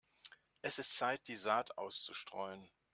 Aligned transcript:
Es 0.63 0.79
ist 0.79 0.95
Zeit, 0.97 1.27
die 1.27 1.35
Saat 1.35 1.77
auszustreuen. 1.77 2.67